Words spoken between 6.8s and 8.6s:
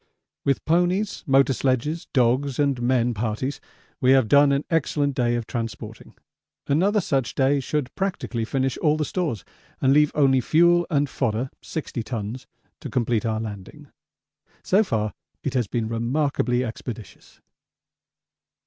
such day should practically